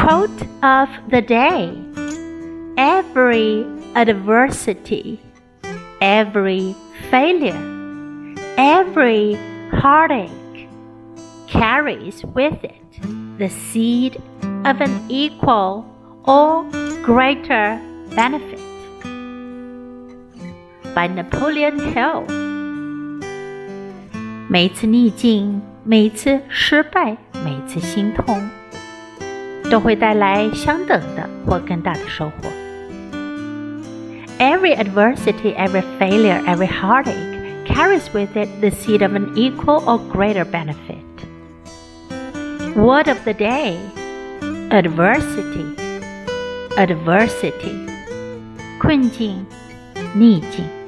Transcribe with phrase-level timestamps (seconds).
[0.00, 1.72] Quote of the day
[2.76, 5.20] Every adversity,
[6.00, 6.74] every
[7.10, 7.56] failure,
[8.58, 9.36] every
[9.72, 10.68] heartache
[11.46, 13.00] carries with it
[13.38, 14.20] the seed
[14.64, 15.86] of an equal
[16.24, 16.64] or
[17.02, 17.80] greater
[18.14, 18.60] benefit.
[20.94, 22.26] By Napoleon Hill.
[24.48, 28.48] 每一次逆境，每一次失败，每一次心痛。
[29.70, 32.50] 都会带来相等的或更大的收获。
[34.38, 40.44] Every adversity, every failure, every heartache carries with it the seed of an equal or greater
[40.44, 41.04] benefit.
[42.76, 43.78] Word of the day
[44.70, 45.64] Adversity,
[46.76, 47.88] adversity,
[48.80, 49.46] 困境，
[50.14, 50.79] 逆境。